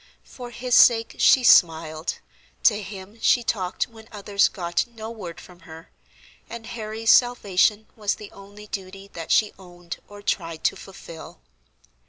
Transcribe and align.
For 0.25 0.49
his 0.49 0.73
sake 0.73 1.17
she 1.19 1.43
smiled, 1.43 2.21
to 2.63 2.81
him 2.81 3.19
she 3.21 3.43
talked 3.43 3.87
when 3.87 4.09
others 4.11 4.47
got 4.49 4.87
no 4.87 5.11
word 5.11 5.39
from 5.39 5.59
her, 5.59 5.91
and 6.49 6.65
Harry's 6.65 7.11
salvation 7.11 7.85
was 7.95 8.15
the 8.15 8.31
only 8.31 8.65
duty 8.65 9.09
that 9.13 9.29
she 9.31 9.53
owned 9.59 9.97
or 10.07 10.23
tried 10.23 10.63
to 10.63 10.75
fulfil. 10.75 11.39